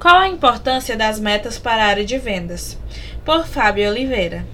Qual 0.00 0.16
a 0.16 0.28
importância 0.28 0.96
das 0.96 1.18
metas 1.18 1.58
para 1.58 1.82
a 1.82 1.88
área 1.88 2.04
de 2.04 2.16
vendas? 2.18 2.78
Por 3.24 3.44
Fábio 3.44 3.90
Oliveira. 3.90 4.46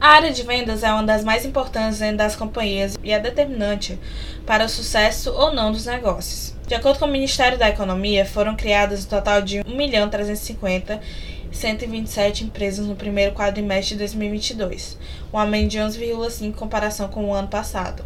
A 0.00 0.08
área 0.08 0.32
de 0.32 0.42
vendas 0.42 0.82
é 0.82 0.92
uma 0.92 1.04
das 1.04 1.22
mais 1.22 1.44
importantes 1.44 2.00
dentro 2.00 2.16
das 2.16 2.34
companhias 2.34 2.98
e 3.04 3.12
é 3.12 3.20
determinante 3.20 3.96
para 4.44 4.64
o 4.64 4.68
sucesso 4.68 5.32
ou 5.32 5.54
não 5.54 5.70
dos 5.70 5.86
negócios. 5.86 6.52
De 6.66 6.74
acordo 6.74 6.98
com 6.98 7.04
o 7.04 7.08
Ministério 7.08 7.56
da 7.56 7.68
Economia, 7.68 8.26
foram 8.26 8.56
criadas 8.56 9.04
um 9.04 9.08
total 9.08 9.40
de 9.40 9.58
1.350.127 9.58 12.42
empresas 12.42 12.84
no 12.84 12.96
primeiro 12.96 13.36
quadrimestre 13.36 13.94
de 13.94 14.00
2022, 14.00 14.98
um 15.32 15.38
aumento 15.38 15.70
de 15.70 15.78
11,5% 15.78 16.42
em 16.42 16.50
comparação 16.50 17.06
com 17.06 17.26
o 17.26 17.32
ano 17.32 17.46
passado. 17.46 18.04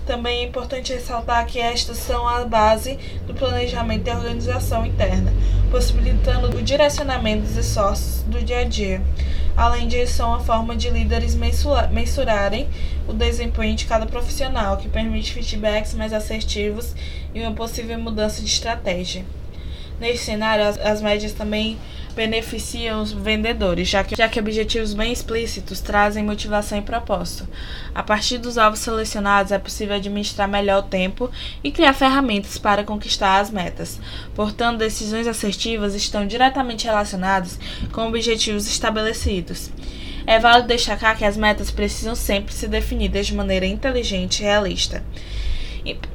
Também 0.06 0.38
é 0.38 0.44
importante 0.44 0.92
ressaltar 0.92 1.44
que 1.44 1.58
estas 1.58 1.98
são 1.98 2.26
a 2.26 2.44
base 2.44 2.96
do 3.26 3.34
planejamento 3.34 4.06
e 4.06 4.10
organização 4.12 4.86
interna, 4.86 5.32
possibilitando 5.72 6.56
o 6.56 6.62
direcionamento 6.62 7.42
dos 7.42 7.56
esforços 7.56 8.22
do 8.22 8.40
dia 8.42 8.60
a 8.60 8.64
dia. 8.64 9.02
Além 9.58 9.88
disso, 9.88 10.12
são 10.12 10.28
uma 10.28 10.38
forma 10.38 10.76
de 10.76 10.88
líderes 10.88 11.34
mensurarem 11.34 12.68
o 13.08 13.12
desempenho 13.12 13.74
de 13.74 13.86
cada 13.86 14.06
profissional, 14.06 14.76
que 14.76 14.88
permite 14.88 15.32
feedbacks 15.32 15.94
mais 15.94 16.12
assertivos 16.12 16.94
e 17.34 17.40
uma 17.40 17.50
possível 17.50 17.98
mudança 17.98 18.40
de 18.40 18.46
estratégia. 18.46 19.24
Nesse 19.98 20.26
cenário, 20.26 20.64
as, 20.64 20.78
as 20.78 21.02
médias 21.02 21.32
também 21.32 21.76
beneficiam 22.18 23.00
os 23.00 23.12
vendedores, 23.12 23.88
já 23.88 24.02
que, 24.02 24.16
já 24.16 24.28
que 24.28 24.40
objetivos 24.40 24.92
bem 24.92 25.12
explícitos 25.12 25.80
trazem 25.80 26.24
motivação 26.24 26.76
e 26.76 26.82
propósito. 26.82 27.48
A 27.94 28.02
partir 28.02 28.38
dos 28.38 28.58
alvos 28.58 28.80
selecionados, 28.80 29.52
é 29.52 29.58
possível 29.58 29.94
administrar 29.94 30.48
melhor 30.48 30.80
o 30.80 30.88
tempo 30.88 31.30
e 31.62 31.70
criar 31.70 31.92
ferramentas 31.92 32.58
para 32.58 32.82
conquistar 32.82 33.38
as 33.38 33.52
metas. 33.52 34.00
Portanto, 34.34 34.78
decisões 34.78 35.28
assertivas 35.28 35.94
estão 35.94 36.26
diretamente 36.26 36.86
relacionadas 36.86 37.56
com 37.92 38.08
objetivos 38.08 38.66
estabelecidos. 38.66 39.70
É 40.26 40.40
válido 40.40 40.66
destacar 40.66 41.16
que 41.16 41.24
as 41.24 41.36
metas 41.36 41.70
precisam 41.70 42.16
sempre 42.16 42.52
ser 42.52 42.66
definidas 42.66 43.28
de 43.28 43.34
maneira 43.34 43.64
inteligente 43.64 44.40
e 44.40 44.42
realista. 44.42 45.04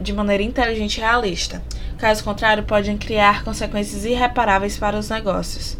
De 0.01 0.11
maneira 0.11 0.43
inteligente 0.43 0.97
e 0.97 0.99
realista. 0.99 1.63
Caso 1.97 2.21
contrário, 2.25 2.63
podem 2.63 2.97
criar 2.97 3.45
consequências 3.45 4.03
irreparáveis 4.03 4.77
para 4.77 4.97
os 4.97 5.09
negócios, 5.09 5.77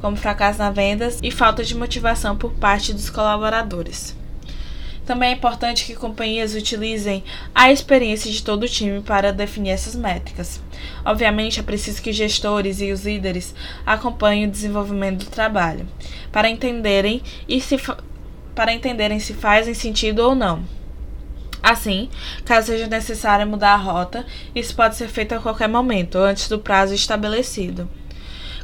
como 0.00 0.16
fracasso 0.16 0.58
na 0.58 0.70
vendas 0.70 1.18
e 1.22 1.30
falta 1.30 1.62
de 1.62 1.76
motivação 1.76 2.36
por 2.36 2.52
parte 2.52 2.92
dos 2.92 3.10
colaboradores. 3.10 4.16
Também 5.10 5.30
é 5.30 5.32
importante 5.32 5.84
que 5.84 5.96
companhias 5.96 6.54
utilizem 6.54 7.24
a 7.54 7.72
experiência 7.72 8.30
de 8.30 8.42
todo 8.42 8.62
o 8.62 8.68
time 8.68 9.00
para 9.00 9.32
definir 9.32 9.70
essas 9.70 9.96
métricas. 9.96 10.60
Obviamente, 11.04 11.58
é 11.58 11.62
preciso 11.64 12.00
que 12.00 12.12
gestores 12.12 12.80
e 12.80 12.92
os 12.92 13.04
líderes 13.04 13.54
acompanhem 13.84 14.46
o 14.46 14.50
desenvolvimento 14.50 15.24
do 15.24 15.30
trabalho, 15.30 15.88
para 16.30 16.48
entenderem, 16.48 17.22
e 17.48 17.60
se 17.60 17.76
para 18.54 18.72
entenderem 18.72 19.18
se 19.18 19.34
fazem 19.34 19.74
sentido 19.74 20.20
ou 20.20 20.34
não. 20.34 20.62
Assim, 21.62 22.08
caso 22.44 22.68
seja 22.68 22.86
necessário 22.86 23.46
mudar 23.46 23.72
a 23.74 23.76
rota, 23.76 24.24
isso 24.54 24.74
pode 24.74 24.96
ser 24.96 25.08
feito 25.08 25.34
a 25.34 25.40
qualquer 25.40 25.68
momento, 25.68 26.18
antes 26.18 26.48
do 26.48 26.58
prazo 26.58 26.94
estabelecido. 26.94 27.88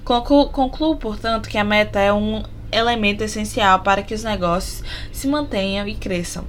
Concluo, 0.07 0.49
concluo, 0.51 0.95
portanto, 0.95 1.49
que 1.49 1.59
a 1.59 1.65
meta 1.65 1.99
é 1.99 2.13
um 2.13 2.41
elemento 2.71 3.25
essencial 3.25 3.81
para 3.81 4.05
que 4.05 4.15
os 4.15 4.23
negócios 4.23 4.85
se 5.11 5.27
mantenham 5.27 5.89
e 5.89 5.97
cresçam, 5.97 6.45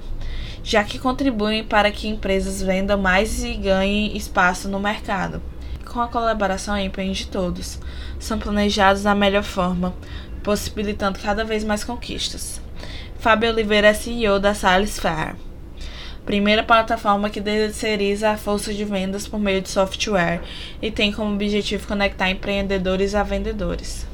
já 0.62 0.84
que 0.84 0.96
contribuem 0.96 1.64
para 1.64 1.90
que 1.90 2.06
empresas 2.06 2.62
vendam 2.62 2.96
mais 2.96 3.42
e 3.42 3.54
ganhem 3.54 4.16
espaço 4.16 4.68
no 4.68 4.78
mercado. 4.78 5.42
Com 5.92 6.00
a 6.00 6.06
colaboração 6.06 6.78
e 6.78 6.84
empenho 6.84 7.12
de 7.12 7.26
todos, 7.26 7.80
são 8.20 8.38
planejados 8.38 9.02
da 9.02 9.12
melhor 9.12 9.42
forma, 9.42 9.92
possibilitando 10.44 11.18
cada 11.18 11.44
vez 11.44 11.64
mais 11.64 11.82
conquistas. 11.82 12.60
Fábio 13.18 13.50
Oliveira 13.50 13.92
CEO 13.92 14.38
da 14.38 14.54
Sales 14.54 15.00
Fair 15.00 15.34
primeira 16.28 16.62
plataforma 16.62 17.30
que 17.30 17.40
terceiriza 17.40 18.28
a 18.28 18.36
força 18.36 18.74
de 18.74 18.84
vendas 18.84 19.26
por 19.26 19.40
meio 19.40 19.62
de 19.62 19.70
software 19.70 20.42
e 20.82 20.90
tem 20.90 21.10
como 21.10 21.32
objetivo 21.32 21.88
conectar 21.88 22.28
empreendedores 22.28 23.14
a 23.14 23.22
vendedores. 23.22 24.06